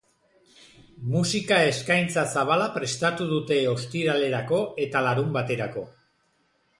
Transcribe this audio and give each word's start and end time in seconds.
Musika-eskaintza 1.15 2.23
zabala 2.37 2.69
prestatu 2.77 3.27
dute 3.33 3.59
ostiralerako 3.73 4.61
eta 4.87 5.05
larunbaterako. 5.09 5.85